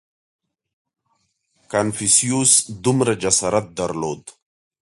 •کنفوسیوس 1.71 2.51
دومره 2.85 3.13
جسارت 3.23 3.65
درلود. 3.77 4.21